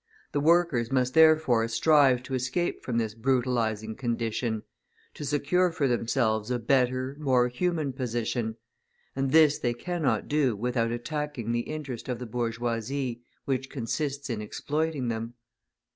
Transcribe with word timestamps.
The 0.31 0.39
workers 0.39 0.91
must 0.91 1.13
therefore 1.13 1.67
strive 1.67 2.23
to 2.23 2.33
escape 2.33 2.83
from 2.83 2.97
this 2.97 3.13
brutalizing 3.13 3.93
condition, 3.95 4.63
to 5.13 5.23
secure 5.23 5.71
for 5.71 5.87
themselves 5.87 6.49
a 6.49 6.57
better, 6.57 7.15
more 7.19 7.49
human 7.49 7.93
position; 7.93 8.55
and 9.15 9.29
this 9.31 9.59
they 9.59 9.75
cannot 9.75 10.27
do 10.27 10.55
without 10.55 10.89
attacking 10.89 11.51
the 11.51 11.59
interest 11.69 12.09
of 12.09 12.17
the 12.17 12.25
bourgeoisie 12.25 13.21
which 13.45 13.69
consists 13.69 14.27
in 14.27 14.41
exploiting 14.41 15.09
them. 15.09 15.35